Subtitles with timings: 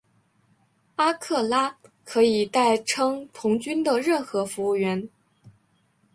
[0.95, 5.07] 阿克拉可以代称童军的任何服务员。